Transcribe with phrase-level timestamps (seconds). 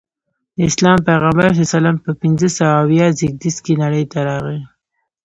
[0.55, 4.59] د اسلام پیغمبر ص په پنځه سوه اویا زیږدیز کې نړۍ ته راغی.